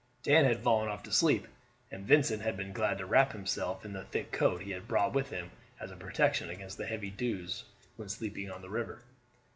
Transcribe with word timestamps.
Dan 0.23 0.45
had 0.45 0.63
fallen 0.63 0.89
off 0.89 1.03
to 1.03 1.11
sleep, 1.11 1.47
and 1.91 2.07
Vincent 2.07 2.41
had 2.41 2.57
been 2.57 2.73
glad 2.73 2.97
to 2.97 3.05
wrap 3.05 3.33
himself 3.33 3.85
in 3.85 3.93
the 3.93 4.03
thick 4.05 4.31
coat 4.31 4.63
he 4.63 4.71
had 4.71 4.87
brought 4.87 5.13
with 5.13 5.29
him 5.29 5.51
as 5.79 5.91
a 5.91 5.95
protection 5.95 6.49
against 6.49 6.79
the 6.79 6.87
heavy 6.87 7.11
dews 7.11 7.65
when 7.97 8.09
sleeping 8.09 8.49
on 8.49 8.63
the 8.63 8.69
river. 8.71 9.03